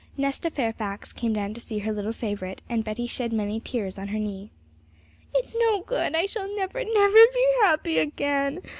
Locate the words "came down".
1.13-1.53